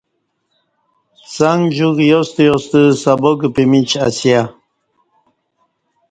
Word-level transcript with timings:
څݣ 1.31 1.59
جیوک 1.75 1.97
یاستہ 2.09 2.41
یاستہ 2.47 2.81
سبق 3.03 3.39
پمیچ 3.53 3.89
اسیہ 4.07 4.41